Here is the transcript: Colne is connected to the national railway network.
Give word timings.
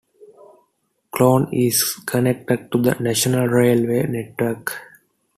Colne 1.13 1.53
is 1.53 1.93
connected 2.07 2.71
to 2.71 2.81
the 2.81 2.95
national 2.95 3.45
railway 3.45 4.07
network. 4.07 4.75